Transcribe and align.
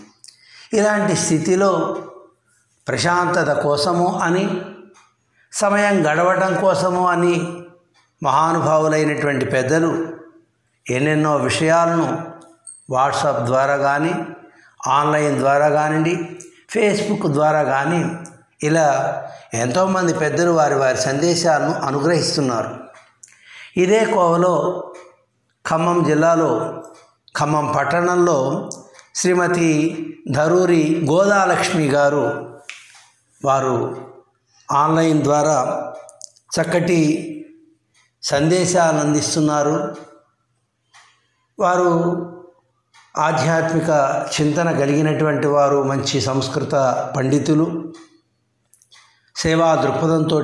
ఇలాంటి 0.72 1.16
స్థితిలో 1.16 1.70
ప్రశాంతత 2.88 3.62
కోసము 3.62 4.18
అని 4.18 4.44
సమయం 5.52 5.96
గడవటం 6.06 6.52
కోసము 6.60 7.06
అని 7.06 7.34
మహానుభావులైనటువంటి 8.22 9.44
పెద్దలు 9.44 9.90
ఎన్నెన్నో 10.90 11.36
విషయాలను 11.36 12.06
వాట్సాప్ 12.90 13.42
ద్వారా 13.46 13.76
కానీ 13.76 14.14
ఆన్లైన్ 14.88 15.38
ద్వారా 15.38 15.68
కానివ్వండి 15.68 16.38
ఫేస్బుక్ 16.70 17.26
ద్వారా 17.26 17.62
కానీ 17.62 18.14
ఇలా 18.62 19.22
ఎంతోమంది 19.54 20.14
పెద్దలు 20.14 20.50
వారి 20.50 20.74
వారి 20.74 20.98
సందేశాలను 20.98 21.72
అనుగ్రహిస్తున్నారు. 21.72 22.80
ఇదే 23.76 24.04
కోవలో 24.04 24.84
ఖమ్మం 25.68 26.04
జిల్లాలో 26.04 26.82
ఖమ్మం 27.38 27.74
పట్టణంలో 27.76 28.70
శ్రీమతి 29.14 29.98
ధరూరి 30.32 31.06
గోదాలక్ష్మి 31.10 31.86
గారు 31.88 32.60
వారు 33.44 34.06
ఆన్లైన్ 34.72 35.22
ద్వారా 35.22 35.92
చక్కటి 36.60 37.28
సందేశాలు 38.22 38.98
అందిస్తున్నారు. 38.98 39.96
వారు 41.58 42.31
ఆధ్యాత్మిక 43.18 43.90
చింతన 44.34 44.72
కలిగినటువంటి 44.72 45.46
వారు 45.46 45.82
మంచి 45.82 46.20
సంస్కృత 46.20 46.74
పండితులు. 47.16 47.92
సేవా 49.36 49.74
దృక్పథంతో 49.74 50.42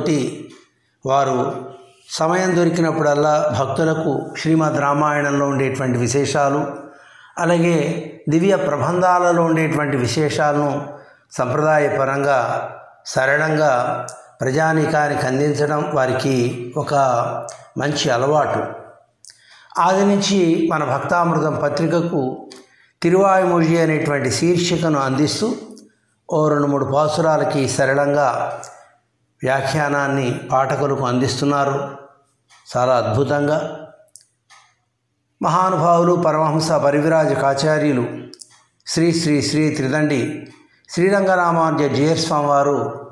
వారు 1.07 1.67
సమయం 2.09 2.57
దొరికినప్పుడల్లా 2.57 3.57
భక్తులకు 3.59 4.35
శ్రీమద్ 4.41 4.81
రామాయణంలో 4.81 5.49
ఉండేటువంటి 5.49 5.99
విశేషాలు 5.99 6.67
అలాగే 7.39 7.77
దివ్య 8.29 8.57
ప్రబంధాలలో 8.57 9.43
ఉండేటువంటి 9.43 9.97
విశేషాలను 9.97 10.89
సంప్రదాయపరంగా 11.33 12.71
సరళంగా 13.07 14.07
ప్రజానీకానికి 14.41 15.27
అందించడం 15.27 15.91
వారికి 15.95 16.37
ఒక 16.77 16.95
మంచి 17.79 18.11
అలవాటు. 18.11 18.88
ఆది 19.79 20.05
నుంచి 20.07 20.69
మన 20.73 20.85
భక్తామృతం 20.85 21.61
పత్రికకు 21.63 22.51
తిరువాయుమొഴി 23.03 23.79
అనేటువంటి 23.79 24.31
శీర్షికను 24.31 24.99
అందిస్తూ 24.99 25.57
ఓ 26.31 26.49
రెండు 26.49 26.67
మూడు 26.67 26.85
పాసురాలకి 26.85 27.69
సరళంగా 27.69 28.61
వ్యాఖ్యానాన్ని 29.43 30.41
పాఠకులకు 30.53 31.07
అందిస్తున్నారు. 31.07 31.97
చాలా 32.77 32.97
అద్భుతంగా. 32.97 33.87
మహానుభావులు 35.43 36.13
పరమహంస 36.13 36.73
పరివిరాజకాచార్యులు 36.73 38.07
శ్రీ 38.87 39.13
శ్రీ 39.13 39.43
శ్రీ 39.43 39.71
త్రిదండి 39.71 40.49
శ్రీరంగరామానుజ 40.89 41.83
జియర్ 41.83 42.19
స్వామి 42.19 42.47
వారు 42.47 43.09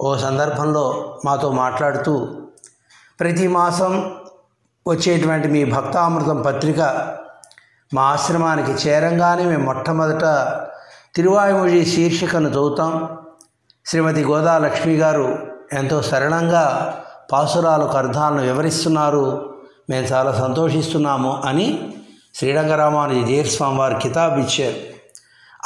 ఓ 0.00 0.16
సందర్భంలో 0.16 1.18
మాతో 1.24 1.52
మాట్లాడుతూ 1.52 2.28
ప్రతి 3.20 3.48
మాసం 3.48 4.16
వచ్చేటువంటి 4.88 5.48
మీ 5.48 5.64
భక్తామృతం 5.64 6.42
పత్రిక 6.42 6.80
మా 7.94 8.02
ఆశ్రమానికి 8.02 8.70
చేరంగానే 8.70 9.44
మేము 9.44 9.64
మొట్టమొదట 9.64 10.24
తిరువాయుమొഴి 11.14 11.86
శీర్షికను 11.86 12.48
చదువుతాం. 12.48 13.18
శ్రీమతి 13.86 14.24
గోదా 14.24 14.58
లక్ష్మి 14.58 14.96
గారు 14.96 15.38
ఎంతో 15.72 16.02
సరళంగా 16.02 16.94
పాసురాలకు 17.32 17.96
అర్థాలను 17.98 18.42
వివరిస్తున్నారు. 18.42 19.54
మేము 19.90 20.06
చాలా 20.06 20.32
సంతోషిస్తున్నాము 20.32 21.42
అని 21.44 21.94
శ్రీరంగరామానుజీ 22.34 23.24
దేవస్వామి 23.24 23.78
వారు 23.78 23.94
కితాబ్ 23.94 24.38
ఇచ్చారు. 24.38 24.76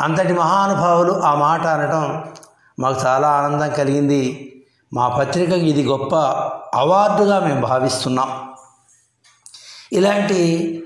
అంతటి 0.01 0.33
మహానుభావులు 0.33 1.13
ఆ 1.13 1.35
మాట 1.35 1.67
అనటం 1.67 2.25
మాకు 2.79 3.07
చాలా 3.07 3.29
ఆనందం 3.29 3.71
కలిగింది. 3.71 4.53
మా 4.93 5.09
పత్రికకి 5.09 5.67
ఇది 5.67 5.89
గొప్ప 5.89 6.17
అవార్డుగా 6.75 7.41
మేము 7.41 7.61
భావిస్తున్నాం. 7.61 8.52
ఇలాంటి 9.93 10.41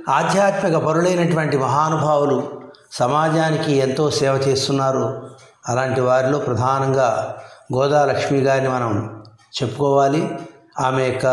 ఆధ్యాత్మిక 0.08 0.76
పరులైనటువంటి 0.76 1.56
మహానుభావులు 1.56 2.60
సమాజానికి 2.92 3.72
ఎంతో 3.72 4.10
సేవ 4.10 4.32
చేస్తున్నారు. 4.32 5.30
అలాంటి 5.68 6.00
వారిలో 6.00 6.38
ప్రధానంగా 6.38 7.36
గోదాలక్ష్మి 7.74 8.40
గారిని 8.40 8.68
మనం 8.68 9.24
చెప్పుకోవాలి. 9.62 10.38
ఆమె 10.80 11.04
యొక్క 11.04 11.26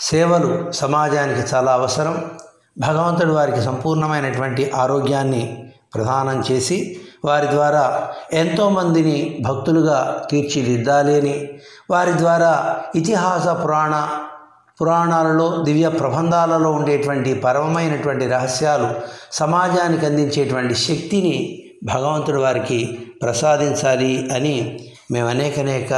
సేవలు 0.00 0.72
సమాజానికి 0.72 1.54
చాలా 1.54 1.72
అవసరం. 1.72 2.30
భగవంతుడు 2.78 3.32
వారికి 3.32 3.60
సంపూర్ణమైనటువంటి 3.60 4.70
ఆరోగ్యాన్ని 4.70 5.72
ప్రదానం 5.94 6.44
చేసి 6.52 7.00
వారి 7.24 7.50
ద్వారా 7.50 8.08
ఎంతోమందిని 8.32 9.38
భక్తులుగా 9.42 10.26
తీర్చిదిద్దాలి 10.30 11.16
అని 11.20 11.48
వారి 11.90 12.18
ద్వారా 12.18 12.80
ఇతిహాస 12.94 13.48
పురాణ 13.48 14.08
పురాణాలలో 14.82 15.62
దివ్య 15.62 15.88
ప్రబంధాలలో 15.88 16.72
ఉండేటువంటి 16.72 17.34
పరమమైనటువంటి 17.34 18.26
రహస్యాలు 18.26 18.88
సమాజానికి 19.32 20.06
అందించేటువంటి 20.06 20.74
శక్తిని 20.74 21.64
భగవంతుడు 21.84 22.40
వారికి 22.40 22.98
ప్రసాదించాలి 23.22 24.30
అని 24.34 24.80
మేము 25.10 25.28
అనేక 25.28 25.58
అనేక 25.58 25.92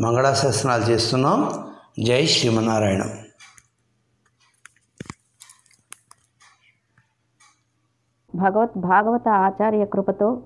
మంగళాశాసనాలు 0.00 0.82
చేస్తున్నాం. 0.82 1.64
జై 2.04 2.26
శ్రీమన్నారాయణ. 2.26 3.02
భగవత్ 8.34 8.78
భాగవత 8.78 9.28
ఆచార్య 9.28 9.84
కృపతో 9.84 10.42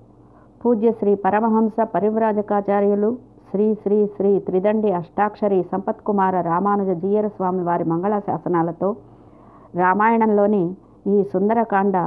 పూజ్య 0.65 0.91
శ్రీ 0.91 1.15
పరమహంస 1.15 1.83
పరివ్రాజకాచార్యులు 1.83 3.32
శ్రీ 3.53 3.73
శ్రీ 3.73 4.05
శ్రీ 4.05 4.39
త్రిదండి 4.39 4.91
అష్టాక్షరి 4.91 5.65
సంపత్కుమార 5.71 6.41
రామానుజ 6.41 6.89
జీయర 6.89 7.27
స్వామి 7.27 7.63
వారి 7.63 7.83
మంగళ 7.83 8.19
శాసనాలతో 8.19 8.95
రామాయణంలోని 9.75 10.75
ఈ 11.07 11.23
సుందరకాండ 11.23 11.97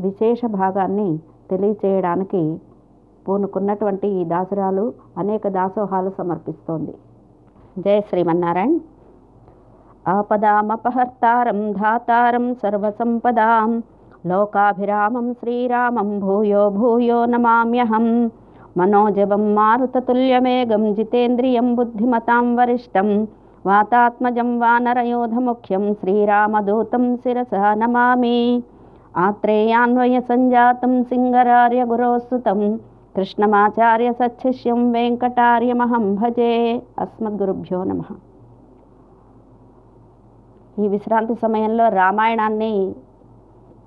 విశేష 0.00 0.38
భాగాన్ని 0.46 1.18
తెలియచేయడానికి 1.50 2.60
పూనుకున్నటువంటి 3.28 4.08
ఈ 4.08 4.24
దాసురాలు 4.24 4.92
అనేక 5.18 5.48
దాసోహాలు 5.48 6.10
సమర్పిస్తోంది. 6.10 6.94
జయ 7.78 8.00
శ్రీమన్నారాయణ. 8.00 8.78
ఆపదామపహర్తారం 10.08 11.72
ధాతారం 11.72 12.54
సర్వసంపదాం. 12.54 13.82
లోకాభిరామం 14.26 15.34
శ్రీరామం 15.34 16.18
భూయో 16.18 16.70
భూయో 16.70 17.24
నమామ్యహం. 17.24 18.30
మనోజవం 18.76 19.42
మారుతతుల్యమేగం 19.54 20.84
జితేంద్రియం 20.94 21.68
బుద్ధిమతాం 21.74 22.46
వరిష్టం 22.56 23.08
వాతాత్మజం 23.64 24.50
వానరయోధముఖ్యం 24.58 25.84
శ్రీరామదూతం 25.94 27.04
శిరస 27.16 27.54
నమామి 27.74 28.38
ఆత్రేయాన్వయ 29.18 30.16
సంజాతం 30.28 30.92
సింగరార్య 31.04 31.82
గురోసుతం 31.84 32.60
కృష్ణమాచార్య 33.14 34.10
సచ్చిష్యం 34.12 34.80
వెంకటార్యమహం 34.92 36.06
భజే 36.14 36.52
అస్మద్గురుభ్యో 36.98 37.80
నమ 37.84 38.02
ఈ 40.76 40.86
విశ్రాంతి 40.88 41.34
సమయంలో 41.42 41.84
రామాయణాన్ని 41.94 42.72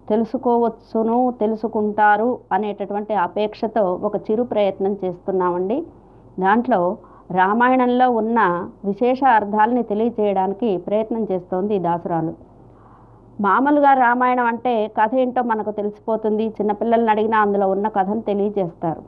తెలుసుకోవచ్చును 0.09 1.33
తెలుసుకుంటారు 1.42 2.30
అనేటటువంటి 2.51 3.13
అపేక్షతో 3.13 3.83
ఒక 4.04 4.15
చిరు 4.18 4.44
ప్రయత్నం 4.44 4.94
చేస్తున్నామండి. 5.04 5.83
దాంట్లో 6.39 6.98
రామాయణంలో 7.31 8.12
ఉన్న 8.12 8.39
విశేష 8.86 9.19
అర్థాలని 9.36 9.83
తెలియచేయడానికి 9.83 10.77
ప్రయత్నం 10.77 11.27
చేస్తోంది 11.31 11.75
ఈ 11.75 11.80
దాసురాలు. 11.80 12.33
మామూలుగా 13.42 13.94
రామాయణం 13.94 14.45
అంటే 14.45 14.92
కథ 14.98 15.15
ఏంటో 15.15 15.42
మనకు 15.44 15.71
తెలిసిపోతుంది 15.71 16.45
చిన్నపిల్లల్ని 16.50 17.12
అడిగినా 17.12 17.39
అందులో 17.42 17.68
ఉన్న 17.69 17.88
కథను 17.88 18.21
తెలియజేస్తారు. 18.21 19.01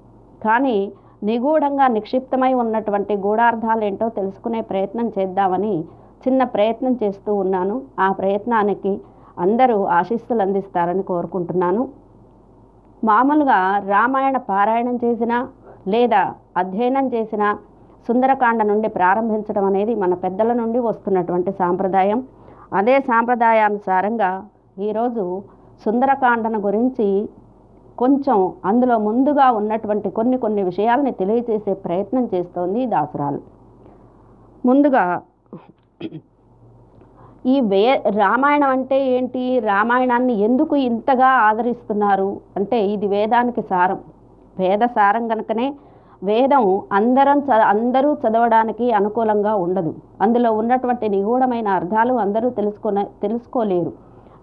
కానీ 0.46 0.92
నిగూఢంగా 1.24 1.88
నిక్షిప్తమై 1.88 2.54
ఉన్నటువంటి 2.54 3.16
గూఢార్థాలు 3.18 3.84
ఏంటో 3.84 4.10
తెలుసుకునే 4.10 4.62
ప్రయత్నం 4.62 5.08
చేద్దామని 5.08 5.74
చిన్న 6.28 6.44
ప్రయత్నం 6.44 6.94
చేస్తూ 7.04 7.32
ఉన్నాను. 7.36 7.82
ఆ 8.00 8.12
ప్రయత్నానికి 8.12 8.92
అందరూ 9.46 9.78
ఆశీస్సులు 9.98 10.42
అందిస్తారని 10.46 11.04
కోరుకుంటున్నాను. 11.12 11.84
మామూలుగా 13.04 13.60
రామాయణ 13.94 14.38
పారాయణం 14.52 14.96
చేసిన 15.04 15.34
లేదా 15.94 16.24
అధ్యయనం 16.62 17.06
చేసిన 17.14 17.44
సుందరకాండ 18.08 18.62
నుండి 18.72 18.90
ప్రారంభించడం 18.98 19.66
అనేది 19.70 19.94
మన 20.04 20.14
పెద్దల 20.24 20.52
నుండి 20.62 20.80
వస్తున్నటువంటి 20.88 21.52
సాంప్రదాయం. 21.62 22.20
అదే 22.80 22.96
సాంప్రదాయానుసారంగా 23.10 24.32
ఈరోజు 24.88 25.24
సుందరకాండను 25.86 26.60
గురించి 26.68 27.08
కొంచెం 28.02 28.38
అందులో 28.70 28.96
ముందుగా 29.08 29.46
ఉన్నటువంటి 29.60 30.10
కొన్ని 30.18 30.38
కొన్ని 30.44 30.62
విషయాల్ని 30.70 31.12
తెలియజేసే 31.22 31.74
ప్రయత్నం 31.86 32.26
చేస్తోంది 32.34 32.82
దాసురాలు. 32.94 33.42
ముందుగా 34.64 35.04
ఈ 37.46 37.62
వే 37.62 38.04
రామాయణం 38.10 38.70
అంటే 38.70 39.08
ఏంటి? 39.08 39.60
రామాయణాన్ని 39.60 40.34
ఎందుకు 40.34 40.76
ఇంతగా 40.76 41.28
ఆదరిస్తున్నారు? 41.28 42.42
అంటే 42.58 42.88
ఇది 42.88 43.08
వేదానికి 43.08 43.62
సారం. 43.62 44.00
వేద 44.60 44.80
సారం 44.86 45.28
కనుకనే 45.28 45.76
వేదం 46.24 46.82
అందరం 46.92 47.40
చ 47.40 47.52
అందరూ 47.52 48.14
చదవడానికి 48.14 48.92
అనుకూలంగా 48.92 49.56
ఉండదు. 49.56 49.96
అందులో 50.22 50.52
ఉన్నటువంటి 50.52 51.10
నిగూఢమైన 51.10 51.68
అర్థాలు 51.68 52.14
అందరూ 52.14 52.50
తెలుసుకునే 52.50 53.08
తెలుసుకోలేరు. 53.22 53.94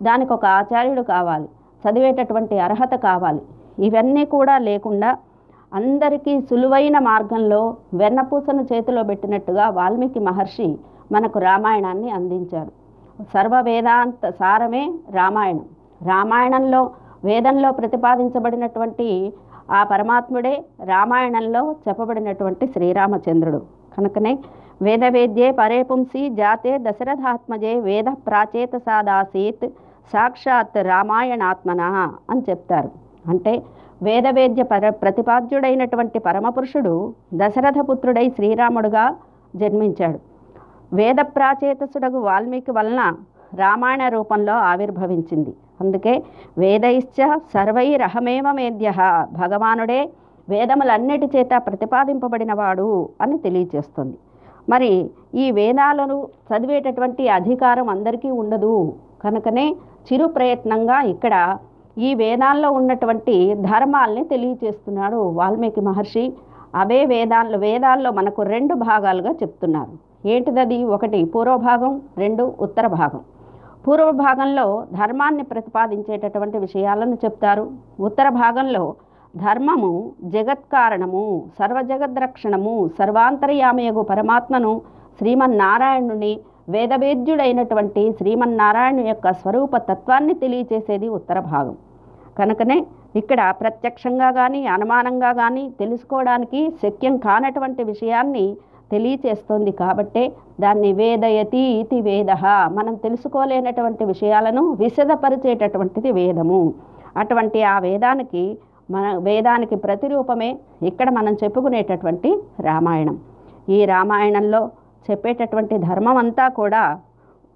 దానికి 0.03 0.33
ఒక 0.33 0.47
ఆచార్యుడు 0.47 1.03
కావాలి. 1.03 1.49
చదివేటటువంటి 1.85 2.59
అర్హత 2.59 2.95
కావాలి. 2.95 3.43
ఇవన్నీ 3.79 4.25
కూడా 4.25 4.59
లేకుండా 4.59 5.19
అందరికీ 5.75 6.41
సులువైన 6.41 6.99
మార్గంలో 6.99 7.77
వెన్నపూసను 7.95 8.63
చేతిలో 8.63 9.03
పెట్టినట్టుగా 9.03 9.69
వాల్మీకి 9.69 10.19
మహర్షి 10.19 10.79
మనకు 11.13 11.39
రామాయణాన్ని 11.39 12.11
అందించారు. 12.11 12.86
సర్వ 13.23 13.61
వేదాంత 13.61 14.31
సారమే 14.31 14.93
రామాయణం. 15.11 15.65
రామాయణంలో 16.07 16.91
వేదంలో 17.25 17.73
ప్రతిపాదించబడినటువంటి 17.73 19.33
ఆ 19.71 19.85
పరమాత్ముడే 19.85 20.65
రామాయణంలో 20.85 21.77
చెప్పబడినటువంటి 21.89 22.67
శ్రీరామచంద్రుడు. 22.67 23.63
కనుకనే 23.97 24.39
వేదవేద్యే 24.83 25.51
పరేపుంసి 25.51 26.29
జాతే 26.29 26.79
దశరథాత్మజే 26.79 27.75
వేద 27.81 28.05
ప్రాచేత 28.05 28.77
సాదాసీత్ 28.77 29.69
సాక్షాత్ 30.13 30.79
రామాయణాత్మన 30.83 31.81
అని 32.31 32.43
చెప్తారు. 32.51 32.91
అంటే 33.29 33.63
వేదవేద్య 34.03 34.63
పర 34.63 34.89
ప్రతిపాద్యుడైనటువంటి 34.89 36.19
పరమపురుషుడు 36.19 37.15
దశరథపుత్రుడై 37.35 38.29
శ్రీరాముడుగా 38.29 39.15
జన్మించాడు. 39.57 40.36
వేద 40.93 41.17
ప్రాచేతసుడగు 41.21 42.19
వాల్మీకి 42.19 42.71
వలన 42.71 43.15
రామాయణ 43.55 44.09
రూపంలో 44.09 44.53
ఆవిర్భవించింది. 44.53 45.55
అందుకే 45.81 46.23
వేదైశ్చ 46.59 47.39
సర్వైరహమేవ 47.39 48.53
మేద్య 48.53 48.93
భగవానుడే 49.33 50.11
వేదములన్నిటి 50.49 51.27
చేత 51.37 51.49
ప్రతిపాదింపబడినవాడు 51.57 53.09
అని 53.21 53.39
తెలియచేస్తుంది. 53.39 54.19
మరి 54.69 55.11
ఈ 55.35 55.51
వేదాలను 55.51 56.29
చదివేటటువంటి 56.51 57.29
అధికారం 57.29 57.89
అందరికీ 57.89 58.31
ఉండదు. 58.31 58.95
కనుకనే 59.25 59.77
చిరు 60.13 60.27
ప్రయత్నంగా 60.27 61.01
ఇక్కడ 61.01 61.59
ఈ 61.99 62.15
వేదాల్లో 62.15 62.71
ఉన్నటువంటి 62.71 63.55
ధర్మాల్ని 63.55 64.25
తెలియచేస్తున్నాడు 64.25 65.17
వాల్మీకి 65.17 65.81
మహర్షి. 65.81 66.33
అవే 66.75 67.05
వేదాల్లో 67.05 67.59
వేదాల్లో 67.59 68.11
మనకు 68.11 68.43
రెండు 68.43 68.75
భాగాలుగా 68.75 69.31
చెప్తున్నారు. 69.31 70.06
ఏంటిదది? 70.27 70.79
ఒకటి 70.95 71.19
పూర్వభాగం 71.33 71.93
రెండు 72.19 72.45
ఉత్తర 72.61 72.87
భాగం 72.99 73.21
పూర్వ 73.85 74.07
భాగంలో 74.21 74.65
ధర్మాన్ని 74.93 75.45
ప్రతిపాదించేటటువంటి 75.51 76.57
విషయాలను 76.59 77.17
చెప్తారు. 77.25 77.65
ఉత్తర 78.01 78.29
భాగంలో 78.43 78.85
ధర్మము 79.35 79.93
జగత్కారణము 80.35 81.23
సర్వజగద్రక్షణము 81.59 82.75
సర్వాంతర్యామయగు 82.99 84.03
పరమాత్మను 84.03 84.73
శ్రీమన్నారాయణుని 85.19 86.33
వేదవేద్యుడైనటువంటి 86.69 88.03
శ్రీమన్నారాయణ 88.19 89.01
యొక్క 89.09 89.33
స్వరూప 89.33 89.77
తత్వాన్ని 89.91 90.35
తెలియచేసేది 90.35 91.09
ఉత్తర 91.09 91.39
భాగం 91.53 91.75
కనుకనే 92.39 92.79
ఇక్కడ 93.17 93.41
ప్రత్యక్షంగా 93.61 94.31
కానీ 94.31 94.61
అనుమానంగా 94.67 95.31
కానీ 95.33 95.65
తెలుసుకోవడానికి 95.81 96.61
శక్యం 96.83 97.15
కానటువంటి 97.19 97.83
విషయాన్ని 97.85 98.47
తెలియచేస్తోంది 98.93 99.73
కాబట్టే 99.83 100.23
దాన్ని 100.61 100.91
వేదయతి 100.93 101.63
ఇతి 101.83 101.99
వేద. 102.09 102.33
మనం 102.79 102.95
తెలుసుకోలేనటువంటి 103.05 104.05
విషయాలను 104.13 104.63
విశదపరిచేటటువంటిది 104.83 106.13
వేదము. 106.13 106.61
అటువంటి 107.23 107.61
ఆ 107.73 107.77
వేదానికి 107.87 108.45
మన 108.91 109.07
వేదానికి 109.19 109.77
ప్రతిరూపమే 109.85 110.51
ఇక్కడ 110.91 111.09
మనం 111.11 111.35
చెప్పుకునేటటువంటి 111.45 112.31
రామాయణం. 112.61 113.17
ఈ 113.77 113.79
రామాయణంలో 113.85 114.61
చెప్పేటటువంటి 115.11 115.75
ధర్మం 115.89 116.17
అంతా 116.17 116.45
కూడా 116.61 116.83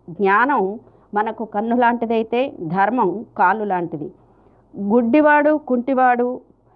జ్ఞానం 0.09 0.63
మనకు 1.15 1.45
కన్ను 1.55 1.77
లాంటిదైతే 1.77 2.41
ధర్మం 2.77 3.09
కాలు 3.39 3.65
లాంటిది 3.65 4.09
గుడ్డివాడు 4.75 5.53
కుంటివాడు 5.69 6.27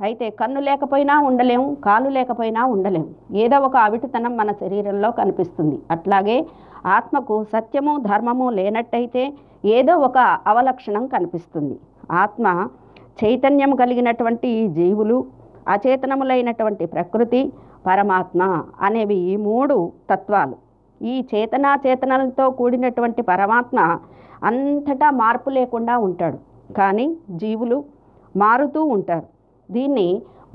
అయితే 0.00 0.30
కన్ను 0.30 0.60
లేకపోయినా 0.60 1.20
ఉండలేము 1.20 1.76
కాలు 1.84 2.08
లేకపోయినా 2.08 2.64
ఉండలేము. 2.64 3.06
ఏదో 3.32 3.58
ఒక 3.58 3.76
అవిటితనం 3.76 4.36
మన 4.36 4.52
శరీరంలో 4.52 5.10
కనిపిస్తుంది. 5.10 5.78
అట్లాగే 5.90 6.46
ఆత్మకు 6.86 7.44
సత్యము 7.44 7.98
ధర్మము 8.00 8.50
లేనట్టయితే 8.50 9.32
ఏదో 9.64 9.96
ఒక 9.96 10.18
అవలక్షణం 10.46 11.06
కనిపిస్తుంది. 11.06 11.76
ఆత్మ 12.10 12.68
చైతన్యం 13.24 13.76
కలిగినటువంటి 13.76 14.48
ఈ 14.48 14.68
జీవులు 14.68 15.24
అచేతనములైనటువంటి 15.68 16.86
ప్రకృతి 16.86 17.52
పరమాత్మ 17.86 18.64
అనేవి 18.80 19.14
ఈ 19.14 19.36
మూడు 19.36 19.92
తత్వాలు. 20.10 20.56
ఈ 21.02 21.26
చేతనాచేతనలతో 21.34 22.50
కూడినటువంటి 22.50 23.22
పరమాత్మ 23.22 23.98
అంతటా 24.44 25.10
మార్పు 25.10 25.50
లేకుండా 25.50 25.98
ఉంటాడు. 25.98 26.38
కానీ 26.74 27.16
జీవులు 27.30 27.84
మారుతూ 28.36 28.84
ఉంటారు. 28.84 29.33
దీన్ని 29.68 30.08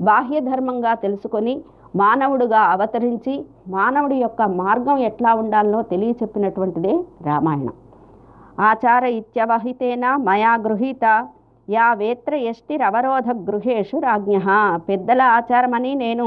బాహ్య 0.08 0.40
ధర్మంగా 0.40 0.92
తెలుసుకొని 1.04 1.54
మానవుడుగా 2.00 2.60
అవతరించి 2.74 3.34
మానవుడి 3.74 4.16
యొక్క 4.24 4.42
మార్గం 4.60 4.98
ఎట్లా 5.08 5.30
ఉండాలనో 5.34 5.80
తెలియచెప్పినటువంటిదే 5.92 6.94
రామాయణం. 7.28 7.74
ఆచార 8.70 9.04
ఇత్యవహితేన 9.20 10.04
మయా 10.28 10.52
గృహీత 10.66 11.04
యా 11.68 11.88
వేత్ర 12.00 12.34
ఎష్టిరవరోధ 12.50 13.30
గృహేషు 13.48 13.96
రాజ్ఞ. 14.06 14.36
పెద్దల 14.88 15.20
ఆచారమని 15.38 15.92
నేను 16.04 16.26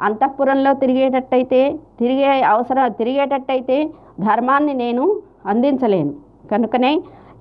అంతఃపురంలో 0.00 0.72
తిరిగేటట్టయితే 0.82 1.60
తిరిగే 2.00 2.30
అవసరం 2.52 2.92
తిరిగేటట్టయితే 3.00 3.78
ధర్మాన్ని 4.20 4.74
నేను 4.84 5.04
అందించలేను. 5.52 6.12
కనుకనే 6.50 6.92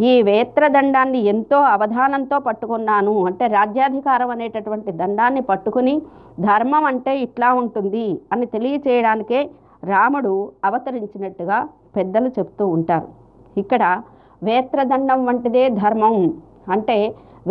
ఈ 0.10 0.14
వేత్రదండాన్ని 0.30 1.20
ఎంతో 1.32 1.58
అవధానంతో 1.74 2.38
పట్టుకున్నాను 2.48 3.14
అంటే 3.30 3.46
రాజ్యాధికారం 3.58 4.30
అనేటటువంటి 4.36 4.92
దండాన్ని 5.02 5.44
పట్టుకుని 5.50 5.96
ధర్మం 6.48 6.86
అంటే 6.92 7.12
ఇట్లా 7.26 7.50
ఉంటుంది 7.62 8.08
అని 8.34 8.46
తెలియచేయడానికే 8.54 9.40
రాముడు 9.92 10.34
అవతరించినట్టుగా 10.68 11.58
పెద్దలు 11.96 12.30
చెప్తూ 12.38 12.66
ఉంటారు. 12.78 13.08
ఇక్కడ 13.62 13.84
వేత్రదండం 14.42 15.20
వంటిదే 15.30 15.64
ధర్మం 15.84 16.16
అంటే 16.74 16.98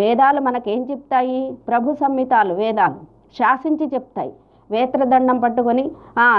వేదాలు 0.00 0.40
మనకేం 0.48 0.82
చెప్తాయి? 0.90 1.40
ప్రభు 1.68 1.94
సంహితాలు 2.02 2.52
వేదాలు 2.60 2.98
శాసించి 3.38 3.86
చెప్తాయి. 3.94 4.32
వేత్రదండం 4.70 5.38
పట్టుకొని 5.44 5.84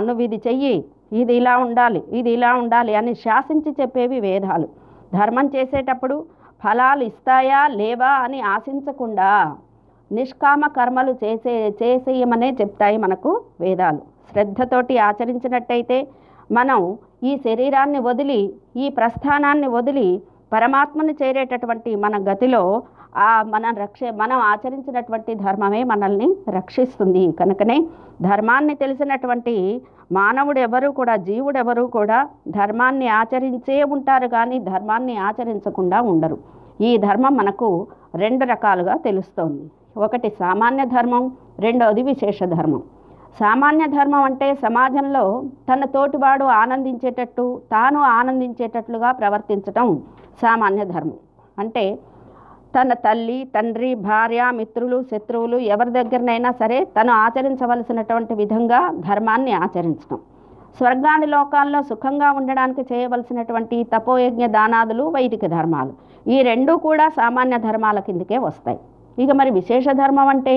నువ్వు 0.07 0.21
ఇది 0.27 0.39
చెయ్యి 0.47 0.75
ఇది 1.21 1.33
ఇలా 1.39 1.53
ఉండాలి 1.65 2.01
ఇది 2.19 2.29
ఇలా 2.37 2.51
ఉండాలి 2.61 2.93
అని 2.99 3.11
శాసించి 3.25 3.71
చెప్పేవి 3.79 4.19
వేదాలు. 4.27 4.67
ధర్మం 5.13 5.47
చేసేటప్పుడు 5.55 6.15
ఫలాలు 6.63 7.03
ఇస్తాయా 7.03 7.61
లేవా 7.79 8.11
అని 8.25 8.41
ఆశించకుండా 8.53 9.29
నిష్కామ 10.11 10.63
కర్మలు 10.67 11.13
చేసే 11.23 11.53
చేసేయమనే 11.81 12.49
చెప్తాయి 12.61 12.97
మనకు 12.97 13.31
వేదాలు. 13.61 14.01
శ్రద్ధతోటి 14.31 14.95
ఆచరించినట్టయితే 14.97 15.97
మనం 16.51 16.79
ఈ 17.23 17.33
శరీరాన్ని 17.37 17.99
వదిలి 17.99 18.41
ఈ 18.75 18.87
ప్రస్థానాన్ని 18.89 19.67
వదిలి 19.67 20.07
పరమాత్మను 20.53 21.13
చేరేటటువంటి 21.21 21.91
మన 21.95 22.15
గతిలో 22.31 22.63
ఆ 23.17 23.29
మన 23.53 23.65
రక్ష 23.81 23.99
మనం 24.21 24.37
ఆచరించినటువంటి 24.51 25.31
ధర్మమే 25.45 25.81
మనల్ని 25.83 26.27
రక్షిస్తుంది. 26.49 27.31
కనుకనే 27.31 27.77
ధర్మాన్ని 28.21 28.75
తెలిసినటువంటి 28.75 29.55
మానవుడు 30.17 30.59
ఎవరు 30.59 30.89
కూడా 30.99 31.15
జీవుడు 31.27 31.57
ఎవరు 31.57 31.83
కూడా 31.97 32.17
ధర్మాన్ని 32.49 33.07
ఆచరించే 33.19 33.77
ఉంటారు 33.95 34.27
కానీ 34.27 34.57
ధర్మాన్ని 34.71 35.15
ఆచరించకుండా 35.27 35.99
ఉండరు. 36.11 36.37
ఈ 36.81 36.91
ధర్మం 36.97 37.33
మనకు 37.37 37.69
రెండు 38.15 38.45
రకాలుగా 38.45 38.95
తెలుస్తోంది. 39.07 39.63
ఒకటి 39.97 40.29
సామాన్య 40.39 40.83
ధర్మం 40.95 41.23
రెండవది 41.59 42.03
విశేష 42.03 42.39
ధర్మం. 42.55 42.81
సామాన్య 43.39 43.85
ధర్మం 43.97 44.23
అంటే 44.29 44.47
సమాజంలో 44.55 45.23
తన 45.69 45.85
తోటివాడు 45.95 46.45
ఆనందించేటట్టు 46.61 47.45
తాను 47.71 47.99
ఆనందించేటట్లుగా 48.17 49.11
ప్రవర్తించటం 49.11 49.87
సామాన్య 50.41 50.83
ధర్మం. 50.95 51.17
అంటే 51.59 51.83
తన 52.75 52.93
తల్లి 53.05 53.39
తండ్రి 53.55 53.89
భార్య 54.07 54.43
మిత్రులు 54.59 54.97
శత్రువులు 55.11 55.57
ఎవరి 55.73 55.91
దగ్గరనైనా 55.91 56.51
సరే 56.61 56.77
తను 56.97 57.11
ఆచరించవలసినటువంటి 57.25 58.33
విధంగా 58.33 58.79
ధర్మాన్ని 59.09 59.53
ఆచరించడం 59.63 60.19
స్వర్గాది 60.77 61.25
లోకాల్లో 61.25 61.79
సుఖంగా 61.89 62.29
ఉండడానికి 62.31 62.81
చేయవలసినటువంటి 62.91 63.77
తపోయజ్ఞ 63.93 64.45
దానాదులు 64.55 65.03
వైదిక 65.15 65.45
ధర్మాలు. 65.45 65.93
ఈ 66.27 66.37
రెండూ 66.41 66.73
కూడా 66.77 67.05
సామాన్య 67.19 67.57
ధర్మాల 67.57 67.99
కిందకే 67.99 68.37
వస్తాయి. 68.37 68.79
ఇక 69.17 69.31
మరి 69.39 69.51
విశేష 69.51 69.85
ధర్మం 70.01 70.27
అంటే 70.27 70.55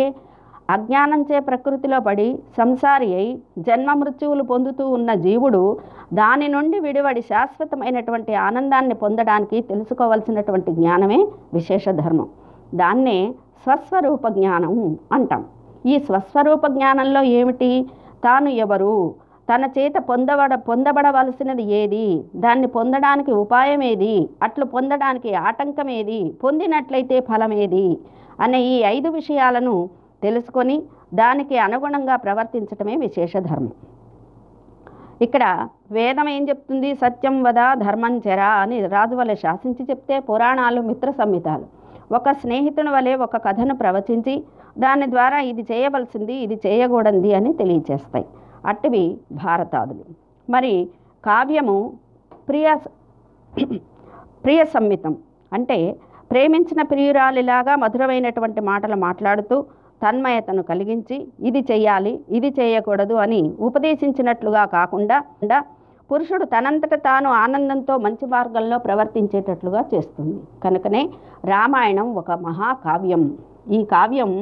అజ్ఞానంచే 0.71 1.41
ప్రకృతిలో 1.41 2.01
పడి 2.01 2.39
సంసారి 2.59 3.15
అయి 3.15 3.43
జన్మ 3.59 3.93
మృత్యువులు 3.93 4.43
పొందుతూ 4.43 4.89
ఉన్న 4.89 5.15
జీవుడు 5.15 5.79
దాని 6.13 6.49
నుండి 6.49 6.81
విడివడి 6.81 7.21
శాశ్వతమైనటువంటి 7.21 8.35
ఆనందాన్ని 8.35 8.95
పొందడానికి 8.95 9.61
తెలుసుకోవలసినటువంటి 9.61 10.71
జ్ఞానమే 10.71 11.27
విశేష 11.55 11.89
ధర్మం. 11.89 12.29
దాన్నే 12.75 13.35
స్వస్వరూప 13.63 14.29
జ్ఞానం 14.29 14.99
అంటాం. 15.13 15.45
ఈ 15.87 15.99
స్వస్వరూప 15.99 16.67
జ్ఞానంలో 16.67 17.23
ఏమిటి? 17.23 17.87
తాను 18.25 18.49
ఎవరు? 18.49 19.15
తన 19.55 19.65
చేత 19.79 19.93
పొందబడ 19.99 20.55
పొందబడవలసినది 20.55 21.63
ఏది? 21.63 22.25
దాన్ని 22.37 22.67
పొందడానికి 22.67 23.33
ఉపాయం 23.33 23.83
ఏది? 23.83 24.29
అట్లు 24.43 24.65
పొందడానికి 24.65 25.35
ఆటంకం 25.35 25.91
ఏది? 25.91 26.35
పొందినట్లయితే 26.45 27.21
ఫలమేది? 27.21 27.99
అనే 28.41 28.61
ఈ 28.63 28.79
ఐదు 28.83 29.09
విషయాలను 29.09 29.91
తెలుసుకొని 30.23 30.77
దానికి 31.15 31.59
అనుగుణంగా 31.59 32.17
ప్రవర్తించటమే 32.17 32.97
విశేష 32.97 33.37
ధర్మం. 33.37 33.75
ఇక్కడ 35.23 35.45
వేదం 35.91 36.29
ఏం 36.29 36.49
చెప్తుంది? 36.49 36.95
సత్యం 36.95 37.43
వద 37.43 37.61
ధర్మం 37.75 38.15
చెరా 38.27 38.49
అని 38.63 38.87
రాజు 38.87 39.15
వలె 39.15 39.35
శాసించి 39.35 39.85
చెప్తే 39.91 40.21
పురాణాలు 40.21 40.81
మిత్ర 40.81 41.11
సంహితాలు. 41.11 41.67
ఒక 42.13 42.31
స్నేహితుని 42.33 42.91
వలె 42.91 43.15
ఒక 43.17 43.37
కథను 43.37 43.75
ప్రవచించి 43.75 44.35
దాని 44.79 45.07
ద్వారా 45.11 45.39
ఇది 45.41 45.63
చేయవలసింది 45.73 46.35
ఇది 46.35 46.61
చేయకూడదు 46.67 47.31
అని 47.39 47.53
తెలియచేస్తాయి. 47.53 48.27
అట్టివి 48.67 49.05
భారతాదులు. 49.33 50.05
మరి 50.49 50.75
కావ్యము 51.25 51.79
ప్రియ 52.49 52.77
ప్రియ 54.45 54.65
సంహితం 54.65 55.17
అంటే 55.53 55.77
ప్రేమించిన 56.31 56.83
ప్రియురాలిలాగా 56.83 57.77
మధురమైనటువంటి 57.77 58.61
మాటలు 58.61 58.97
మాట్లాడుతూ 58.97 59.57
తన్మయతను 60.03 60.63
కలిగించి 60.63 61.17
ఇది 61.49 61.61
చేయాలి 61.71 62.13
ఇది 62.31 62.51
చేయకూడదు 62.59 63.15
అని 63.25 63.41
ఉపదేశించినట్లుగా 63.69 64.65
కాకుండా 64.77 65.19
పురుషుడు 66.11 66.45
తనంతట 66.45 66.95
తాను 67.07 67.29
ఆనందంతో 67.45 67.95
మంచి 67.97 68.27
మార్గంలో 68.27 68.77
ప్రవర్తించేటట్లుగా 68.79 69.81
చేస్తుంది. 69.95 70.37
కనుకనే 70.65 71.03
రామాయణం 71.45 72.09
ఒక 72.21 72.31
మహాకావ్యం. 72.47 73.23
ఈ 73.77 73.81
కావ్యం 73.95 74.33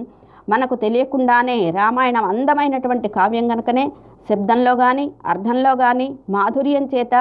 మనకు 0.52 0.74
తెలియకుండానే 0.74 1.70
రామాయణం 1.70 2.24
అందమైనటువంటి 2.24 3.08
కావ్యం 3.08 3.46
కనుకనే 3.48 3.84
శబ్దంలో 4.30 4.74
కానీ 4.76 5.06
అర్థంలో 5.26 5.72
కానీ 5.76 6.08
మాధుర్యం 6.30 6.84
చేత 6.94 7.14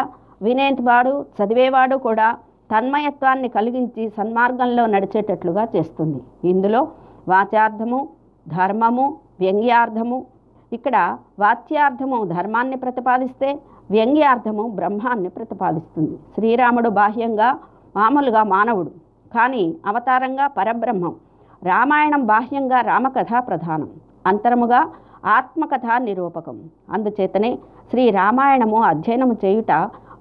వినేవాడు 0.48 1.13
చదివేవాడు 1.38 1.96
కూడా 2.08 2.28
తన్మయత్వాన్ని 2.72 3.50
కలిగించి 3.50 4.04
సన్మార్గంలో 4.18 4.86
నడిచేటట్లుగా 4.86 5.63
చేస్తుంది. 5.75 6.20
ఇందులో 6.50 6.82
వాచార్థము 7.28 8.00
ధర్మము 8.47 9.17
వ్యంగ్యార్థము. 9.39 10.25
ఇక్కడ 10.73 11.17
వాచ్యార్థము 11.39 12.25
ధర్మాన్ని 12.25 12.75
ప్రతిపాదిస్తే 12.75 13.59
వ్యంగ్యార్థము 13.91 14.63
బ్రహ్మాన్ని 14.67 15.29
ప్రతిపాదిస్తుంది. 15.29 16.15
శ్రీరాముడు 16.35 16.89
బాహ్యంగా 16.89 17.59
మామూలుగా 17.95 18.43
మానవుడు 18.43 18.91
కానీ 19.35 19.75
అవతారంగా 19.85 20.47
పరబ్రహ్మం. 20.47 21.15
రామాయణం 21.63 22.25
బాహ్యంగా 22.25 22.81
రామకథ 22.81 23.33
ప్రధానం. 23.38 23.89
అంతరముగా 24.27 24.89
ఆత్మకథ 25.25 25.85
నిరూపకం. 25.97 26.59
అందుచేతనే 26.89 27.59
శ్రీ 27.89 28.09
రామాయణము 28.09 28.81
అధ్యయనము 28.81 29.38
చేయుట 29.45 29.71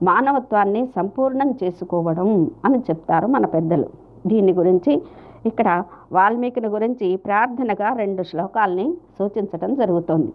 మానవత్వాన్ని 0.02 0.86
సంపూర్ణం 0.96 1.54
చేసుకోవడం 1.62 2.50
అని 2.64 2.78
చెప్తారు 2.78 3.26
మన 3.26 3.46
పెద్దలు. 3.46 3.86
దీని 4.26 4.52
గురించి 4.52 5.02
ఇక్కడ 5.46 5.68
వాల్మీకిని 6.12 6.68
గురించి 6.68 7.16
ప్రార్థనగా 7.16 7.88
రెండు 7.92 8.22
శ్లోకాల్ని 8.22 8.86
సూచించటం 9.18 9.74
జరుగుతోంది. 9.74 10.32